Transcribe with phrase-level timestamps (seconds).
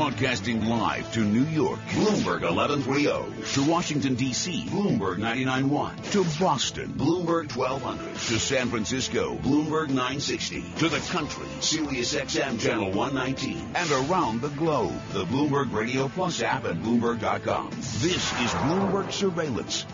[0.00, 3.52] Broadcasting live to New York, Bloomberg 1130.
[3.52, 6.12] To Washington, D.C., Bloomberg 99.1.
[6.12, 8.14] To Boston, Bloomberg 1200.
[8.14, 10.64] To San Francisco, Bloomberg 960.
[10.78, 13.72] To the country, Sirius XM Channel 119.
[13.74, 17.68] And around the globe, the Bloomberg Radio Plus app at Bloomberg.com.
[17.68, 19.84] This is Bloomberg Surveillance.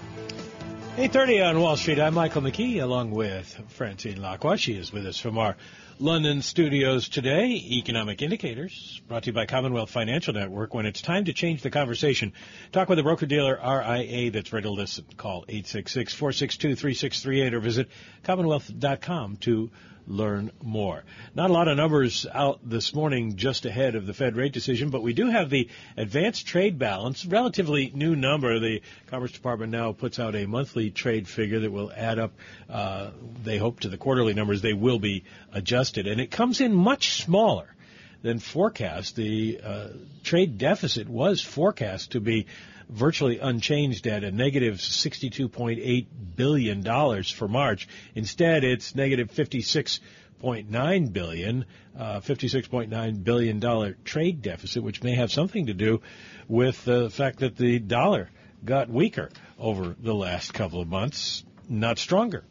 [0.98, 1.98] 8.30 on Wall Street.
[1.98, 4.56] I'm Michael McKee along with Francine Lacqua.
[4.56, 5.56] She is with us from our
[5.98, 7.52] London studios today.
[7.52, 10.74] Economic Indicators brought to you by Commonwealth Financial Network.
[10.74, 12.34] When it's time to change the conversation,
[12.70, 15.06] talk with a broker-dealer RIA that's ready to listen.
[15.16, 17.88] Call 866-462-3638 or visit
[18.24, 19.70] commonwealth.com to
[20.06, 21.04] learn more.
[21.34, 24.90] Not a lot of numbers out this morning just ahead of the Fed rate decision,
[24.90, 28.58] but we do have the advanced trade balance, relatively new number.
[28.60, 32.32] The Commerce Department now puts out a monthly trade figure that will add up,
[32.70, 33.10] uh,
[33.42, 34.62] they hope, to the quarterly numbers.
[34.62, 37.74] They will be adjusted, and it comes in much smaller
[38.22, 39.16] than forecast.
[39.16, 39.88] The uh,
[40.22, 42.46] trade deficit was forecast to be
[42.88, 46.06] virtually unchanged at a negative $62.8
[46.36, 47.88] billion for March.
[48.14, 51.64] Instead, it's negative 56.9 billion,
[51.98, 56.00] uh, $56.9 billion trade deficit, which may have something to do
[56.48, 58.30] with the fact that the dollar
[58.64, 62.44] got weaker over the last couple of months, not stronger.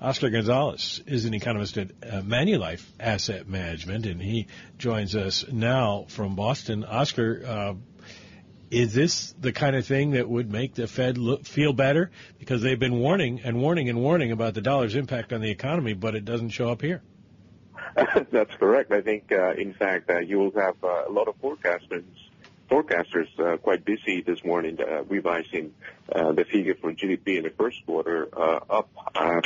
[0.00, 6.04] Oscar Gonzalez is an economist at uh, Manulife Asset Management, and he joins us now
[6.08, 6.84] from Boston.
[6.84, 7.74] Oscar, uh,
[8.70, 12.10] is this the kind of thing that would make the Fed look, feel better?
[12.38, 15.94] Because they've been warning and warning and warning about the dollar's impact on the economy,
[15.94, 17.02] but it doesn't show up here.
[18.30, 18.92] That's correct.
[18.92, 22.04] I think, uh, in fact, uh, you will have uh, a lot of forecasters,
[22.70, 25.72] forecasters uh, quite busy this morning uh, revising
[26.12, 29.42] uh, the figure for GDP in the first quarter up um,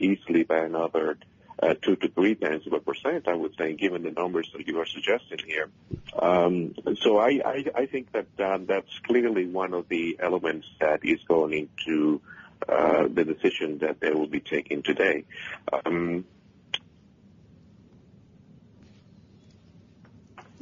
[0.00, 1.18] easily by another
[1.62, 4.66] uh, two to three tenths of a percent, I would say, given the numbers that
[4.66, 5.70] you are suggesting here.
[6.18, 11.04] Um, so I, I, I, think that um, that's clearly one of the elements that
[11.04, 12.20] is going into
[12.68, 15.24] uh, the decision that they will be taking today.
[15.84, 16.24] Um,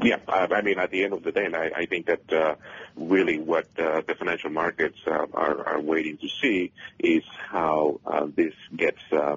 [0.03, 2.55] yeah, I, I, mean, at the end of the day, I, I think that uh,
[2.97, 8.27] really what uh, the financial markets uh, are, are, waiting to see is how uh,
[8.35, 9.37] this gets uh,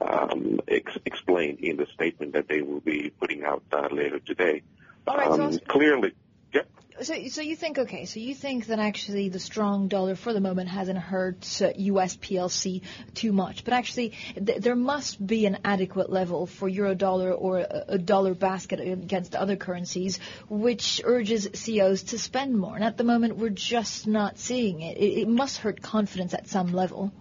[0.00, 4.62] um, ex- explained in the statement that they will be putting out uh, later today.
[5.06, 6.12] All right, um, so clearly,
[6.52, 6.62] yeah.
[7.00, 8.04] So, so you think okay?
[8.04, 12.16] So you think that actually the strong dollar for the moment hasn't hurt uh, U.S.
[12.16, 12.82] PLC
[13.14, 17.58] too much, but actually th- there must be an adequate level for euro dollar or
[17.58, 22.74] a, a, dollar basket against other currencies, which urges CEOs to spend more.
[22.76, 24.96] And at the moment, we're just not seeing it.
[24.98, 27.12] It, it must hurt confidence at some level.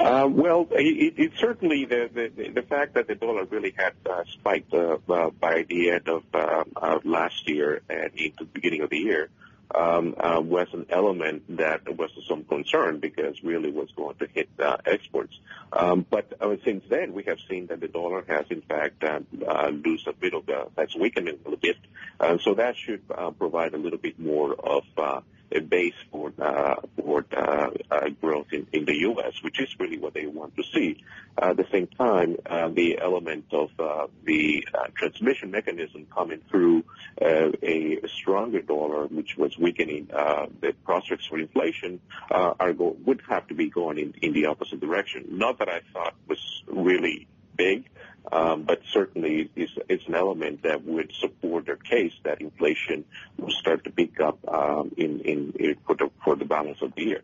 [0.00, 4.24] Uh, well, it, it certainly the, the the fact that the dollar really had uh,
[4.32, 8.80] spiked uh, uh, by the end of, uh, of last year and into the beginning
[8.80, 9.28] of the year
[9.74, 14.48] um, uh, was an element that was some concern because really was going to hit
[14.58, 15.38] uh, exports.
[15.72, 19.20] Um, but uh, since then, we have seen that the dollar has in fact uh,
[19.46, 21.76] uh, lose a bit of uh, that's weakening a little bit.
[22.18, 25.20] Uh, so that should uh, provide a little bit more of uh,
[25.52, 30.14] a base for uh, for uh, uh, growth in, the U.S., which is really what
[30.14, 31.02] they want to see.
[31.38, 36.84] at the same time, uh, the element of uh, the transmission mechanism coming through
[37.20, 42.00] a stronger dollar, which was weakening the prospects for inflation,
[42.30, 45.26] would have to be going in, in the opposite direction.
[45.30, 47.88] Not that I thought was really big.
[48.30, 53.04] Um, but certainly it's, it's, an element that would support their case that inflation
[53.38, 56.94] will start to pick up um, in, in, in, for, the, for the balance of
[56.94, 57.22] the year.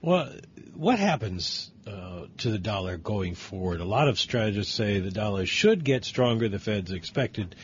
[0.00, 0.32] Well,
[0.74, 3.80] what happens uh, to the dollar going forward?
[3.80, 6.48] A lot of strategists say the dollar should get stronger.
[6.48, 7.56] The Fed's expected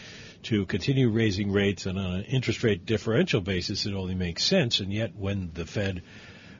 [0.44, 4.80] to continue raising rates, and on an interest rate differential basis, it only makes sense.
[4.80, 6.02] And yet, when the Fed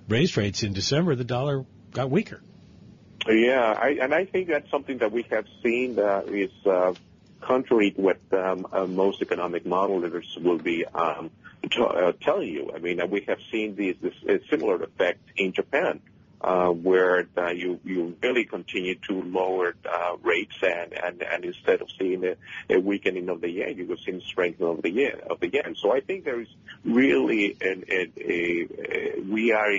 [0.09, 2.41] raised rates in December, the dollar got weaker.
[3.28, 6.94] Yeah, I, and I think that's something that we have seen that is uh,
[7.41, 11.30] contrary to what um, uh, most economic modelers will be um,
[11.68, 12.71] t- uh, telling you.
[12.74, 14.15] I mean, we have seen these, this
[14.48, 16.01] similar effect in Japan
[16.41, 21.80] uh, where uh, you you really continue to lower uh, rates and, and, and instead
[21.80, 22.36] of seeing a,
[22.71, 25.74] a weakening of the yen, you will see strengthening of the yen of the yen.
[25.77, 26.48] So I think there is
[26.84, 28.68] really an, a, a,
[29.18, 29.72] a we are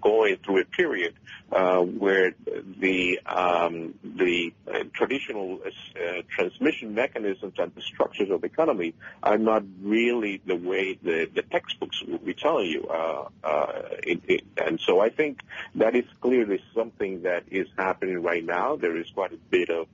[0.00, 1.14] going through a period
[1.52, 2.32] uh, where
[2.80, 9.38] the um, the uh, traditional uh, transmission mechanisms and the structures of the economy are
[9.38, 12.86] not really the way the, the textbooks will be telling you.
[12.86, 15.40] Uh, uh, it, it, and so I think
[15.76, 18.76] that is clearly something that is happening right now.
[18.76, 19.86] There is quite a bit of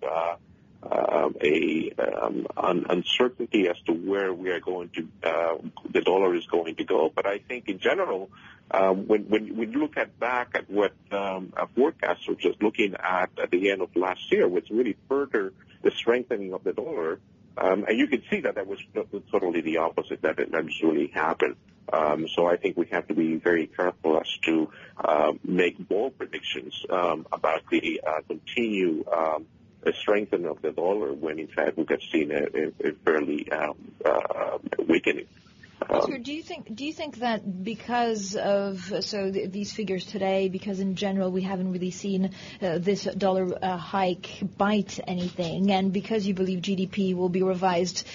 [0.91, 5.57] uh, a um, un- uncertainty as to where we are going to, uh,
[5.91, 7.11] the dollar is going to go.
[7.15, 8.31] But I think in general,
[8.71, 12.95] um, when, when we look at back at what um, a forecast was just looking
[12.95, 15.53] at at the end of last year, was really further
[15.83, 17.21] the strengthening of the dollar.
[17.57, 18.81] Um, and you can see that that was
[19.31, 21.57] totally the opposite that eventually happened.
[21.93, 26.17] Um, so I think we have to be very careful as to uh, make bold
[26.19, 29.47] predictions um, about the uh, continued um,
[29.93, 33.77] strengthening of the dollar when in fact we have seen a, a, a fairly um,
[34.05, 34.59] uh,
[34.89, 35.27] weakening.
[35.91, 40.49] Oscar, do you think do you think that because of so th- these figures today,
[40.49, 42.31] because in general we haven't really seen
[42.63, 48.07] uh, this dollar uh, hike bite anything, and because you believe GDP will be revised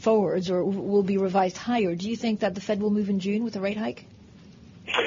[0.00, 3.20] forwards or will be revised higher, do you think that the Fed will move in
[3.20, 4.06] June with a rate hike?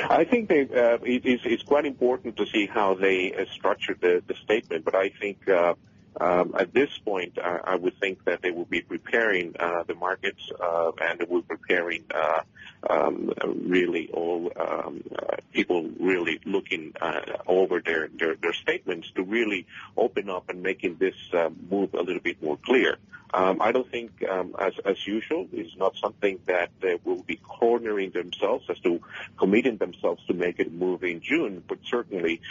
[0.10, 3.96] I think they, uh, it is, it's quite important to see how they uh, structure
[4.00, 5.74] the, the statement, but I think uh,
[6.20, 9.96] um, at this point, I, I would think that they will be preparing uh, the
[9.96, 12.42] markets uh, and they will be preparing uh,
[12.90, 13.32] um,
[13.66, 19.66] really all um, uh, people really looking uh, over their, their, their statements to really
[19.96, 22.98] open up and making this uh, move a little bit more clear.
[23.34, 27.38] Um, I don't think, um, as, as usual, it's not something that they will be
[27.38, 29.00] cornering themselves as to
[29.38, 32.42] committing themselves to make it move in June, but certainly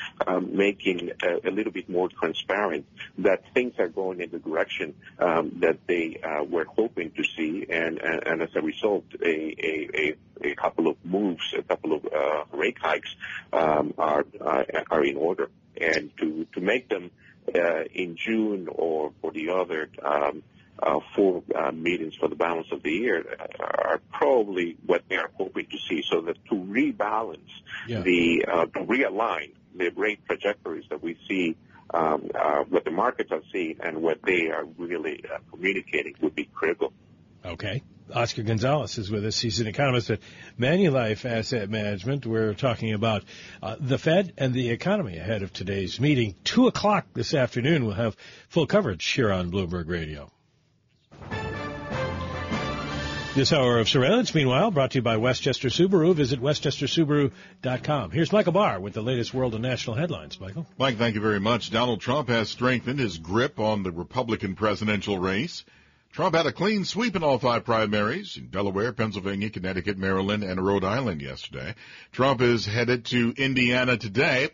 [0.41, 2.87] making a, a, little bit more transparent
[3.19, 7.67] that things are going in the direction um, that they uh, were hoping to see,
[7.69, 11.93] and, and, and, as a result, a, a, a, a, couple of moves, a couple
[11.93, 13.15] of uh, rate hikes
[13.53, 15.51] um, are, are are in order,
[15.81, 17.11] and to to make them
[17.55, 20.43] uh, in June or for the other um,
[20.83, 23.25] uh, four uh, meetings for the balance of the year
[23.61, 26.03] are probably what they are hoping to see.
[26.09, 27.39] So that to rebalance
[27.87, 28.01] yeah.
[28.01, 31.57] the, uh, to realign the rate trajectories that we see,
[31.93, 36.35] um, uh, what the markets are seeing and what they are really uh, communicating would
[36.35, 36.93] be critical.
[37.45, 37.83] Okay.
[38.15, 39.39] Oscar Gonzalez is with us.
[39.39, 40.19] He's an economist at
[40.59, 42.27] Manulife Asset Management.
[42.27, 43.25] We're talking about
[43.63, 46.35] uh, the Fed and the economy ahead of today's meeting.
[46.43, 47.87] Two o'clock this afternoon.
[47.87, 48.17] We'll have
[48.49, 50.31] full coverage here on Bloomberg Radio.
[53.33, 56.17] This hour of surveillance, meanwhile, brought to you by Westchester Subaru.
[56.17, 58.11] Visit westchestersubaru.com.
[58.11, 60.41] Here's Michael Barr with the latest world and national headlines.
[60.41, 60.67] Michael.
[60.77, 61.71] Mike, thank you very much.
[61.71, 65.65] Donald Trump has strengthened his grip on the Republican presidential race.
[66.13, 70.61] Trump had a clean sweep in all five primaries in Delaware, Pennsylvania, Connecticut, Maryland, and
[70.61, 71.77] Rhode Island yesterday.
[72.11, 74.51] Trump is headed to Indiana today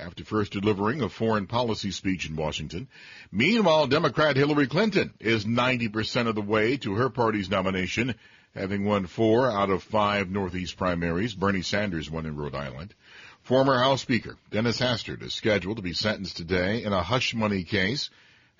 [0.00, 2.88] after first delivering a foreign policy speech in Washington.
[3.30, 8.14] Meanwhile, Democrat Hillary Clinton is 90% of the way to her party's nomination,
[8.54, 11.34] having won four out of five Northeast primaries.
[11.34, 12.94] Bernie Sanders won in Rhode Island.
[13.42, 17.64] Former House Speaker Dennis Hastert is scheduled to be sentenced today in a hush money
[17.64, 18.10] case.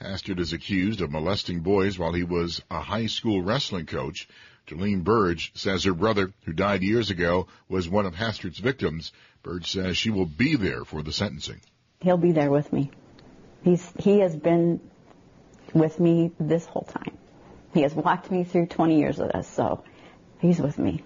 [0.00, 4.26] Hastert is accused of molesting boys while he was a high school wrestling coach.
[4.66, 9.12] Jolene Burdge says her brother, who died years ago, was one of Hastert's victims.
[9.42, 11.60] Burdge says she will be there for the sentencing.
[12.00, 12.90] He'll be there with me.
[13.62, 14.81] He's he has been
[15.75, 17.16] with me this whole time.
[17.72, 19.84] He has walked me through 20 years of this, so
[20.40, 21.04] he's with me.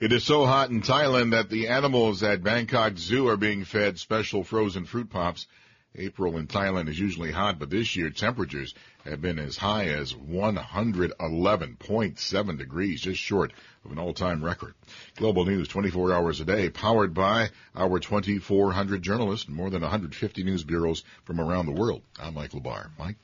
[0.00, 3.98] It is so hot in Thailand that the animals at Bangkok Zoo are being fed
[3.98, 5.46] special frozen fruit pops.
[5.96, 8.74] April in Thailand is usually hot, but this year temperatures
[9.04, 13.52] have been as high as 111.7 degrees, just short
[13.84, 14.74] of an all-time record.
[15.16, 20.42] Global News 24 hours a day, powered by our 2,400 journalists and more than 150
[20.42, 22.02] news bureaus from around the world.
[22.20, 22.90] I'm Michael Barr.
[22.98, 23.16] Mike?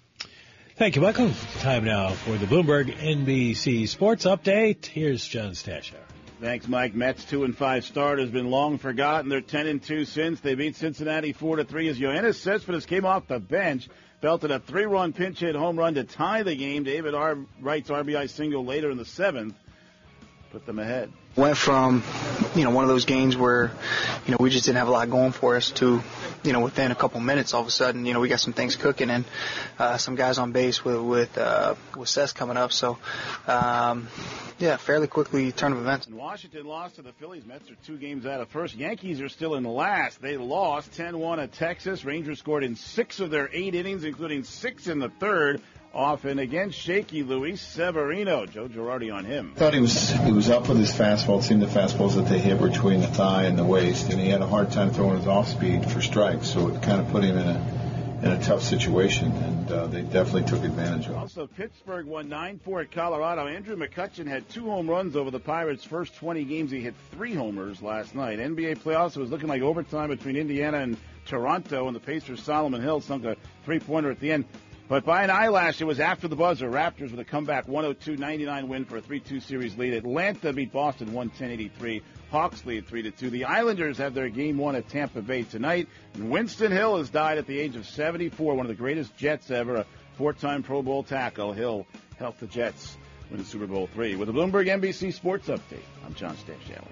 [0.76, 1.32] Thank you, Michael.
[1.58, 4.86] Time now for the Bloomberg NBC Sports Update.
[4.86, 5.98] Here's John Stashower.
[6.40, 6.94] Thanks, Mike.
[6.94, 9.28] Mets two and five start has been long forgotten.
[9.28, 11.88] They're ten and two since they beat Cincinnati four to three.
[11.88, 13.90] As Yoenis Cespedes came off the bench,
[14.22, 16.82] belted a three-run pinch hit home run to tie the game.
[16.82, 19.54] David R- Wright's RBI single later in the seventh
[20.50, 21.12] put them ahead.
[21.36, 22.02] Went from,
[22.56, 23.70] you know, one of those games where,
[24.26, 26.02] you know, we just didn't have a lot going for us to,
[26.42, 28.52] you know, within a couple minutes, all of a sudden, you know, we got some
[28.52, 29.24] things cooking and
[29.78, 32.72] uh, some guys on base with with uh, with Seth coming up.
[32.72, 32.98] So,
[33.46, 34.08] um,
[34.58, 36.06] yeah, fairly quickly turn of events.
[36.06, 37.46] And Washington lost to the Phillies.
[37.46, 38.74] Mets are two games out of first.
[38.74, 40.20] Yankees are still in last.
[40.20, 42.04] They lost 10-1 at Texas.
[42.04, 46.38] Rangers scored in six of their eight innings, including six in the third off and
[46.40, 48.46] again shaky Luis Severino.
[48.46, 49.52] Joe Girardi on him.
[49.56, 51.40] I Thought he was he was up with his fastball.
[51.40, 54.20] It seemed the fastballs that they hit were between the thigh and the waist, and
[54.20, 56.48] he had a hard time throwing his off speed for strikes.
[56.48, 57.80] So it kind of put him in a
[58.22, 61.16] in a tough situation, and uh, they definitely took advantage of it.
[61.16, 63.46] Also, Pittsburgh won 9-4 at Colorado.
[63.46, 66.70] Andrew McCutchen had two home runs over the Pirates' first 20 games.
[66.70, 68.38] He hit three homers last night.
[68.38, 73.00] NBA playoffs was looking like overtime between Indiana and Toronto, and the Pacers' Solomon Hill
[73.00, 74.44] sunk a three-pointer at the end.
[74.90, 76.68] But by an eyelash, it was after the buzzer.
[76.68, 79.94] Raptors with a comeback 102-99 win for a 3-2 series lead.
[79.94, 82.02] Atlanta beat Boston 110-83.
[82.32, 83.30] Hawks lead 3-2.
[83.30, 85.86] The Islanders have their game one at Tampa Bay tonight.
[86.14, 89.52] And Winston Hill has died at the age of 74, one of the greatest Jets
[89.52, 91.52] ever, a four-time Pro Bowl tackle.
[91.52, 91.86] Hill
[92.18, 92.96] helped the Jets
[93.30, 94.16] win the Super Bowl three.
[94.16, 96.88] With the Bloomberg NBC Sports Update, I'm John Stashower.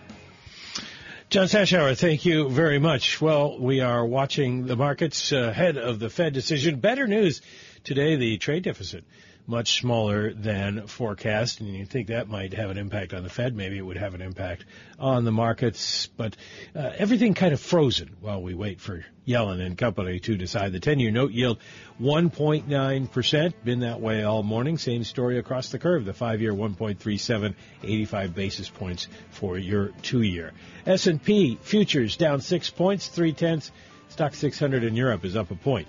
[1.30, 3.20] John Stashower, thank you very much.
[3.20, 6.78] Well, we are watching the markets ahead of the Fed decision.
[6.78, 7.42] Better news
[7.88, 9.02] today, the trade deficit
[9.46, 13.56] much smaller than forecast, and you think that might have an impact on the Fed.
[13.56, 14.66] Maybe it would have an impact
[14.98, 16.36] on the markets, but
[16.76, 20.72] uh, everything kind of frozen while we wait for Yellen and company to decide.
[20.72, 21.60] The 10-year note yield
[21.98, 24.76] 1.9%, been that way all morning.
[24.76, 26.04] Same story across the curve.
[26.04, 30.52] The 5-year 1.37, 85 basis points for your 2-year.
[30.84, 33.72] S&P futures down 6 points, 3 tenths.
[34.10, 35.86] Stoxx 600 in Europe is up a point,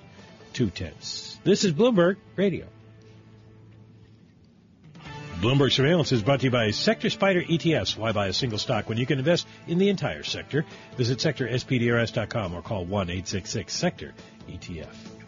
[0.53, 1.39] 2 tenths.
[1.44, 2.68] This is Bloomberg Radio.
[5.41, 7.96] Bloomberg Surveillance is brought to you by Sector SPDR ETFs.
[7.96, 10.65] Why buy a single stock when you can invest in the entire sector?
[10.98, 14.12] Visit sectorspdrs.com or call 1-866-SECTOR
[14.50, 15.19] ETF.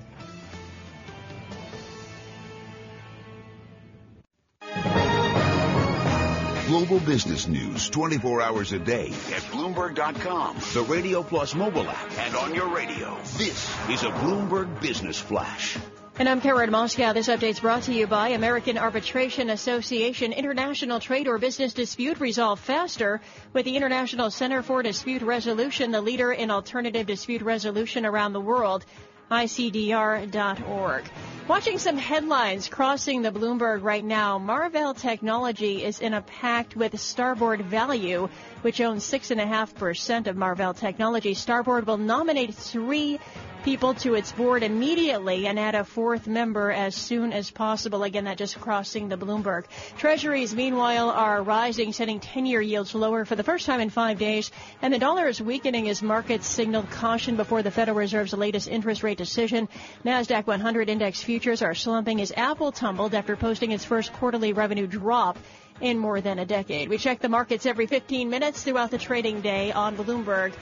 [6.72, 12.34] Global business news 24 hours a day at Bloomberg.com, the Radio Plus mobile app, and
[12.34, 13.18] on your radio.
[13.38, 15.78] This is a Bloomberg Business Flash.
[16.18, 17.14] And I'm Karen Moskow.
[17.14, 20.32] This update is brought to you by American Arbitration Association.
[20.32, 23.20] International trade or business dispute resolved faster
[23.52, 28.40] with the International Center for Dispute Resolution, the leader in alternative dispute resolution around the
[28.40, 28.86] world.
[29.32, 31.06] ICDR.org.
[31.48, 34.38] Watching some headlines crossing the Bloomberg right now.
[34.38, 38.30] Marvell Technology is in a pact with Starboard Value,
[38.62, 41.34] which owns 6.5% of Marvell Technology.
[41.34, 43.20] Starboard will nominate three
[43.64, 48.04] people to its board immediately and add a fourth member as soon as possible.
[48.04, 49.66] Again, that just crossing the Bloomberg.
[49.98, 54.52] Treasuries, meanwhile, are rising, setting 10-year yields lower for the first time in five days,
[54.82, 59.04] and the dollar is weakening as markets signaled caution before the Federal Reserve's latest interest
[59.04, 59.70] rate decision.
[60.04, 64.88] Nasdaq 100 index futures are slumping as Apple tumbled after posting its first quarterly revenue
[64.88, 65.38] drop
[65.82, 66.90] in more than a decade.
[66.90, 70.54] We check the markets every 15 minutes throughout the trading day on Bloomberg.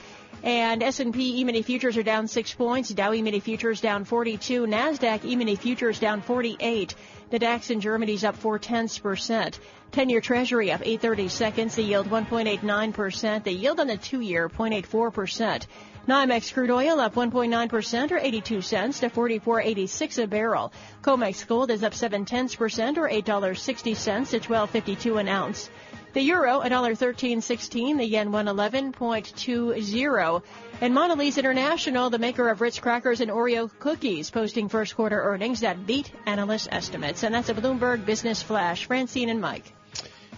[0.43, 2.89] And S&P E-mini futures are down 6 points.
[2.89, 4.65] Dow E-mini futures down 42.
[4.65, 6.95] NASDAQ E-mini futures down 48.
[7.29, 9.59] The DAX in Germany's up 4 tenths percent.
[9.91, 11.75] 10-year Treasury up 830 seconds.
[11.75, 13.43] The yield 1.89%.
[13.43, 15.65] The yield on the 2-year 0.84%.
[16.07, 20.73] NYMEX crude oil up 1.9% or 82 cents to 44.86 a barrel.
[21.03, 25.69] COMEX gold is up 7 tenths percent or $8.60 to 12.52 an ounce.
[26.13, 30.41] The euro, $1.1316, the yen 111.20.
[30.81, 35.59] And Mondelez International, the maker of Ritz crackers and Oreo cookies, posting first quarter earnings
[35.59, 37.23] that beat analyst estimates.
[37.23, 38.85] And that's a Bloomberg Business Flash.
[38.85, 39.71] Francine and Mike.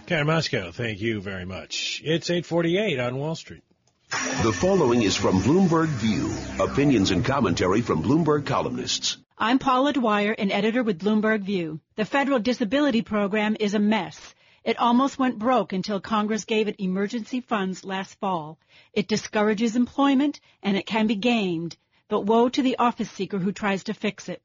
[0.04, 2.02] Karen Moskow, thank you very much.
[2.04, 3.62] It's 848 on Wall Street.
[4.42, 6.30] The following is from Bloomberg View.
[6.62, 9.16] Opinions and commentary from Bloomberg columnists.
[9.38, 11.80] I'm Paula Dwyer, an editor with Bloomberg View.
[11.96, 14.34] The federal disability program is a mess.
[14.64, 18.60] It almost went broke until Congress gave it emergency funds last fall.
[18.92, 21.76] It discourages employment and it can be gamed,
[22.06, 24.40] but woe to the office seeker who tries to fix it.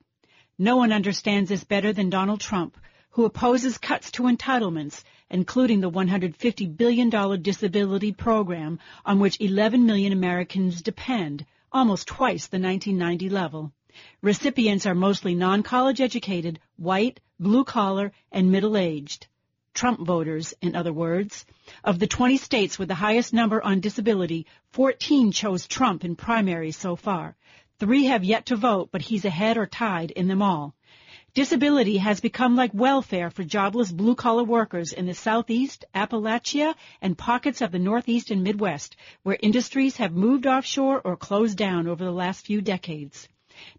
[0.58, 2.80] No one understands this better than Donald Trump,
[3.12, 10.14] who opposes cuts to entitlements, including the $150 billion disability program on which 11 million
[10.14, 13.72] Americans depend, almost twice the 1990 level.
[14.24, 19.28] Recipients are mostly non-college educated, white, blue collar, and middle-aged.
[19.78, 21.46] Trump voters, in other words.
[21.84, 26.76] Of the 20 states with the highest number on disability, 14 chose Trump in primaries
[26.76, 27.36] so far.
[27.80, 30.74] Three have yet to vote, but he's ahead or tied in them all.
[31.36, 37.62] Disability has become like welfare for jobless blue-collar workers in the Southeast, Appalachia, and pockets
[37.62, 42.12] of the Northeast and Midwest, where industries have moved offshore or closed down over the
[42.12, 43.30] last few decades.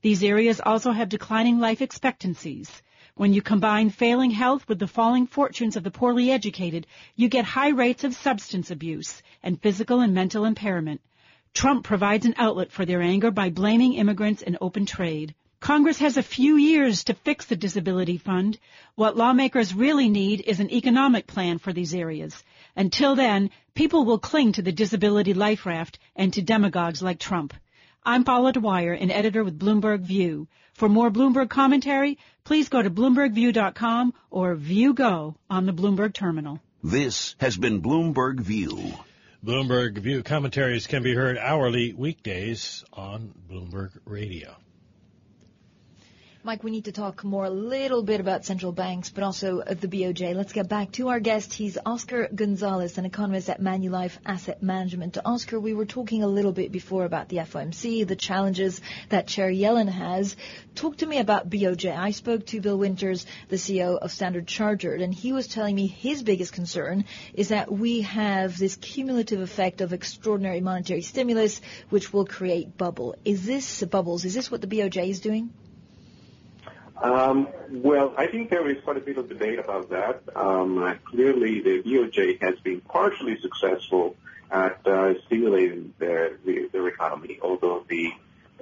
[0.03, 2.71] These areas also have declining life expectancies.
[3.19, 7.45] When you combine failing health with the falling fortunes of the poorly educated, you get
[7.45, 11.01] high rates of substance abuse and physical and mental impairment.
[11.53, 15.35] Trump provides an outlet for their anger by blaming immigrants and open trade.
[15.59, 18.57] Congress has a few years to fix the disability fund.
[18.95, 22.45] What lawmakers really need is an economic plan for these areas.
[22.77, 27.53] Until then, people will cling to the disability life raft and to demagogues like Trump.
[28.05, 30.49] I'm Paula Dwyer, an editor with Bloomberg View.
[30.75, 36.61] For more Bloomberg commentary, please go to BloombergView.com or ViewGo on the Bloomberg terminal.
[36.83, 38.95] This has been Bloomberg View.
[39.45, 44.57] Bloomberg View commentaries can be heard hourly weekdays on Bloomberg Radio.
[46.49, 49.87] Mike, we need to talk more a little bit about central banks, but also the
[49.87, 50.35] BOJ.
[50.35, 51.53] Let's get back to our guest.
[51.53, 55.19] He's Oscar Gonzalez, an economist at Manulife Asset Management.
[55.27, 59.51] Oscar, we were talking a little bit before about the FOMC, the challenges that Chair
[59.51, 60.37] Yellen has.
[60.75, 61.95] Talk to me about BOJ.
[61.95, 65.87] I spoke to Bill Winters, the CEO of Standard Chartered, and he was telling me
[65.87, 72.11] his biggest concern is that we have this cumulative effect of extraordinary monetary stimulus, which
[72.11, 73.17] will create bubble.
[73.23, 74.25] Is this bubbles?
[74.25, 75.51] Is this what the BOJ is doing?
[77.03, 80.23] Um, well, I think there is quite a bit of debate about that.
[80.35, 84.17] Um, uh, clearly, the BOJ has been partially successful
[84.51, 88.13] at uh, stimulating their, the, their economy, although the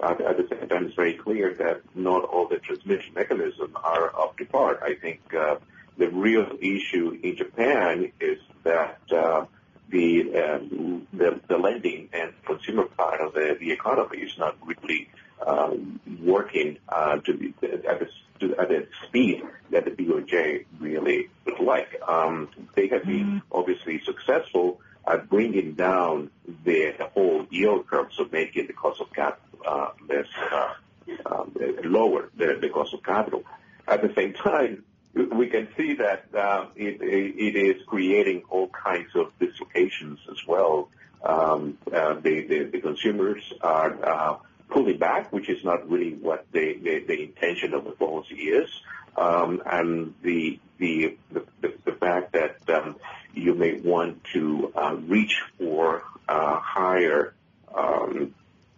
[0.03, 4.15] uh, at the same time it's very clear that not all the transmission mechanisms are
[4.15, 4.79] up to par.
[4.83, 5.57] I think uh,
[5.97, 9.47] the real issue in Japan is that uh,
[9.89, 15.09] the, um, the the lending and consumer part of the, the economy is not really
[15.47, 18.09] um, working uh, to be, at the
[18.43, 22.01] at the speed that the BOJ really would like.
[22.07, 23.39] Um, they have been mm-hmm.
[23.53, 26.31] obviously successful at bringing down
[26.65, 30.75] the, the whole yield curve, so making the cost of capital uh, less uh,
[31.27, 33.45] um, lower, the, the cost of capital.
[33.87, 39.15] At the same time, we can see that uh, it, it is creating all kinds
[39.15, 40.89] of dislocations as well.
[41.25, 44.41] Um, uh, the, the, the consumers are
[44.77, 48.35] uh, pulling back, which is not really what the, the, the intention of the policy
[48.35, 48.71] is.
[49.17, 51.45] Um, and the, the, the,
[51.85, 52.97] the fact that um,
[53.35, 57.35] you may want to uh, reach for uh, higher
[57.75, 58.35] um,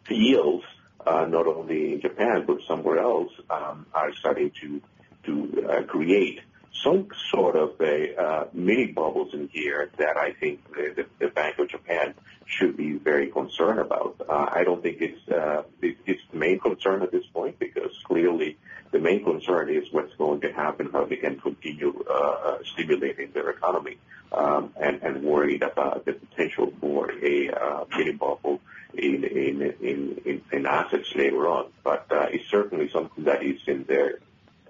[0.09, 0.65] yields,
[1.07, 4.81] uh, not only in Japan but somewhere else, um, are starting to
[5.25, 6.41] to uh, create
[6.83, 11.29] some sort of a uh, mini bubbles in here that I think the, the, the,
[11.29, 12.15] Bank of Japan
[12.47, 14.17] should be very concerned about.
[14.29, 17.93] Uh, I don't think it's uh, it, it's the main concern at this point because
[18.05, 18.57] clearly
[18.91, 23.33] the main concern is what's going to happen, how they can continue uh, uh, stimulating
[23.33, 23.99] their economy,
[24.33, 28.61] um, and, and worried about the potential for a uh, mini bubble
[28.95, 31.67] in, in, in, in, in assets later on.
[31.85, 34.21] But uh, it's certainly something that is in their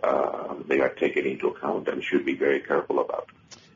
[0.02, 3.28] uh, they are taken into account and should be very careful about.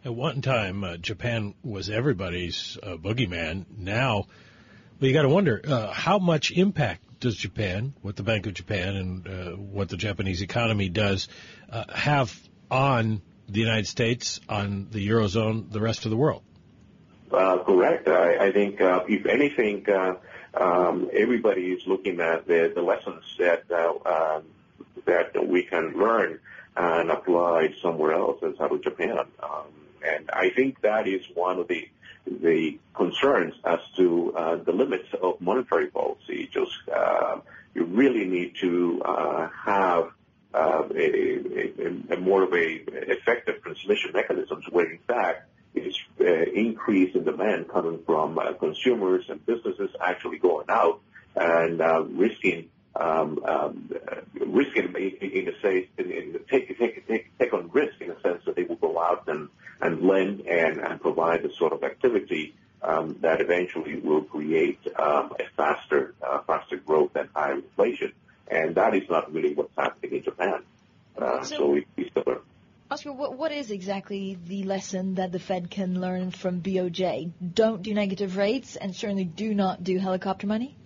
[0.05, 3.67] At one time, uh, Japan was everybody's uh, boogeyman.
[3.79, 4.27] Now,
[5.01, 8.55] well, you got to wonder uh, how much impact does Japan, what the Bank of
[8.55, 11.29] Japan and uh, what the Japanese economy does,
[11.71, 12.37] uh, have
[12.69, 16.43] on the United States, on the eurozone, the rest of the world?
[17.31, 18.09] correct.
[18.09, 19.87] I, I think, if anything,
[20.55, 23.71] um, everybody is looking at the, the lessons that
[24.05, 24.43] um,
[25.07, 26.41] that we can learn
[26.77, 29.19] and apply somewhere else outside of Japan.
[29.43, 29.67] Um,
[30.05, 31.89] and I think that is one of the
[32.25, 36.49] the concerns as to uh, the limits of monetary policy.
[36.53, 37.41] Just uh,
[37.75, 40.13] you really need to uh, have
[40.55, 46.25] uh, a, a, a, more of a effective transmission mechanisms where in fact it's uh,
[46.25, 51.01] increase in demand coming from uh, consumers and businesses actually going out
[51.35, 51.81] and
[52.19, 58.01] risking risk in, in, in a sense, in, in take, take, take, take on risk
[58.01, 59.49] in a sense that they will go out and,
[59.81, 65.33] and lend and, and provide the sort of activity um, that eventually will create um,
[65.39, 68.13] a faster, uh, faster growth and higher inflation.
[68.49, 70.63] And that is not really what's happening in Japan.
[71.17, 72.43] Uh, so, so we, we still
[72.93, 77.33] Oscar, what, what is exactly the lesson that the Fed can learn from BOJ?
[77.55, 80.77] Don't do negative rates and certainly do not do helicopter money?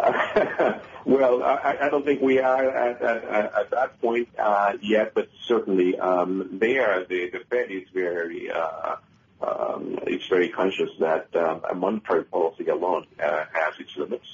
[1.06, 5.28] Well, I, I don't think we are at, at, at that point uh, yet, but
[5.46, 8.96] certainly um, there the, the Fed is very uh,
[9.40, 14.26] um, it's very conscious that um, a monetary policy alone uh, has its limits.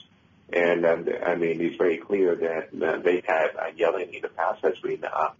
[0.52, 4.28] And um, I mean, it's very clear that uh, they have uh, Yellen in the
[4.28, 5.30] past has been uh,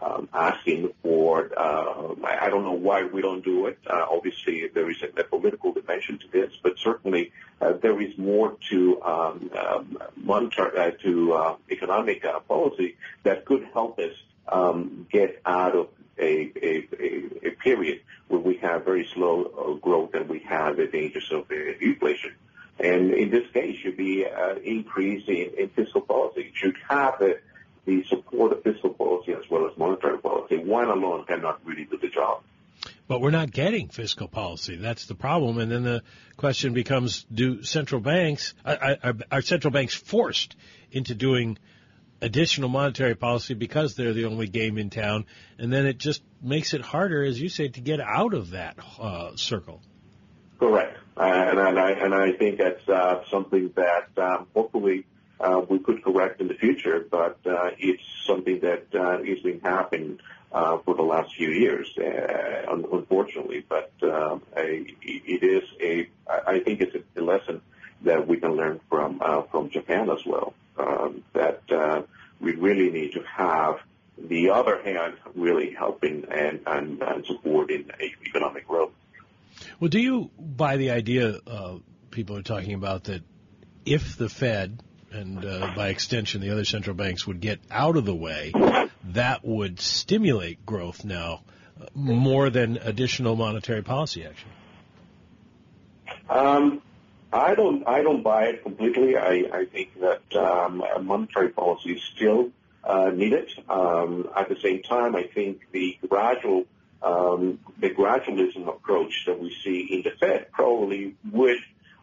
[0.00, 1.50] um, asking for.
[1.56, 3.78] Uh, I don't know why we don't do it.
[3.86, 8.16] Uh, obviously, there is a, a, political dimension to this, but certainly uh, there is
[8.18, 14.12] more to um, um, monetary uh, to uh, economic uh, policy that could help us
[14.48, 15.88] um, get out of
[16.18, 16.88] a, a,
[17.42, 22.32] a, period where we have very slow growth and we have the dangers of inflation.
[22.78, 26.52] And in this case, should be an increase in, in fiscal policy.
[26.54, 27.22] Should have
[27.86, 30.56] the support of fiscal policy as well as monetary policy.
[30.56, 32.42] One alone cannot really do the job.
[33.08, 34.76] But we're not getting fiscal policy.
[34.76, 35.58] That's the problem.
[35.58, 36.02] And then the
[36.36, 40.56] question becomes: Do central banks are, are central banks forced
[40.90, 41.58] into doing
[42.20, 45.26] additional monetary policy because they're the only game in town?
[45.58, 48.76] And then it just makes it harder, as you say, to get out of that
[48.98, 49.82] uh, circle.
[50.58, 50.98] Correct.
[51.16, 55.06] Uh, and, and, I and I think that's uh, something that um, hopefully
[55.40, 59.60] uh, we could correct in the future, but uh, it's something that uh, has been
[59.60, 60.18] happening
[60.52, 63.64] uh, for the last few years, uh, unfortunately.
[63.68, 67.60] But uh, it is a, I think it's a lesson
[68.02, 70.54] that we can learn from uh, from Japan as well.
[70.78, 72.02] Um, that uh,
[72.40, 73.80] we really need to have
[74.18, 77.90] the other hand really helping and, and, and supporting
[78.26, 78.92] economic growth.
[79.80, 81.76] Well, do you buy the idea uh,
[82.10, 83.22] people are talking about that
[83.86, 84.82] if the Fed
[85.12, 85.40] and
[85.74, 88.52] by extension the other central banks would get out of the way,
[89.14, 91.42] that would stimulate growth now
[91.94, 94.48] more than additional monetary policy action?
[96.28, 96.82] Um,
[97.32, 97.86] I don't.
[97.86, 99.16] I don't buy it completely.
[99.16, 102.50] I, I think that um, monetary policy is still
[102.84, 103.50] uh, needed.
[103.68, 106.64] Um, at the same time, I think the gradual
[107.02, 111.58] um, the gradualism approach that we see in the Fed probably would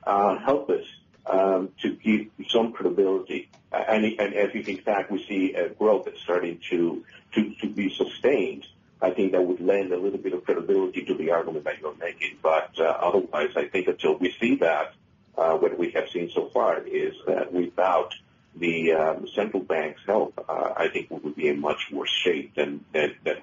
[0.05, 0.85] uh, help us
[1.25, 3.49] to give some credibility.
[3.71, 8.65] And, and as in fact we see growth that's starting to, to, be sustained,
[9.03, 11.95] I think that would lend a little bit of credibility to the argument that you're
[11.95, 12.37] making.
[12.41, 14.93] But uh, otherwise, I think until we see that,
[15.37, 18.13] uh, what we have seen so far is that without
[18.55, 22.55] the um, central bank's help, uh, I think we would be in much worse shape
[22.55, 22.85] than,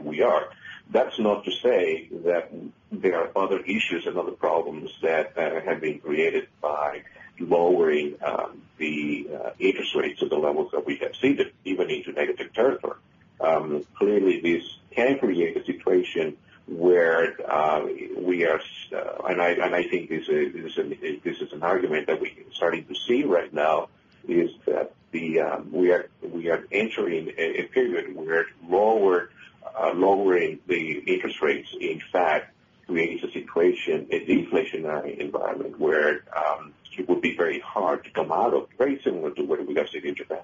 [0.00, 0.48] we are.
[0.90, 2.50] That's not to say that
[2.90, 7.02] there are other issues and other problems that have been created by
[7.40, 11.90] lowering um, the uh, interest rates to the levels that we have seen, it, even
[11.90, 12.98] into negative territory.
[13.40, 18.60] Um, clearly, this can create a situation where uh, we are,
[18.92, 22.06] uh, and I and I think this is this is, an, this is an argument
[22.06, 23.88] that we're starting to see right now,
[24.28, 29.30] is that the um, we are we are entering a, a period where lower
[29.78, 32.54] uh, lowering the interest rates, in fact,
[32.86, 38.32] creates a situation, a deflationary environment where um, it would be very hard to come
[38.32, 39.00] out of, very
[39.34, 40.38] similar to what we have seen in Japan.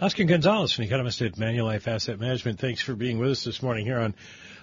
[0.00, 3.86] Oscar Gonzalez, an economist at Manulife Asset Management, thanks for being with us this morning
[3.86, 4.14] here on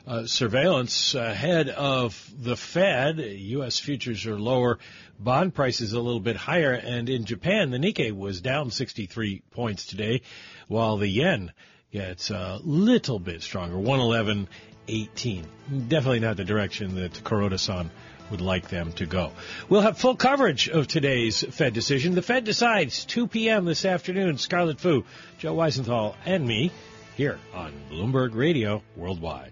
[0.06, 3.20] uh, surveillance ahead of the Fed.
[3.20, 3.80] U.S.
[3.80, 4.80] futures are lower,
[5.18, 9.86] bond prices a little bit higher, and in Japan, the Nikkei was down 63 points
[9.86, 10.22] today,
[10.68, 11.54] while the yen
[11.92, 15.46] gets a little bit stronger, 111.18.
[15.88, 17.92] Definitely not the direction that Kuroda-san
[18.32, 19.32] would like them to go.
[19.68, 22.15] We'll have full coverage of today's Fed decision.
[22.15, 23.65] The Fed decides 2 p.m.
[23.65, 24.38] this afternoon.
[24.38, 25.06] Scarlett Fu,
[25.38, 26.72] Joe Weisenthal, and me
[27.15, 29.52] here on Bloomberg Radio Worldwide.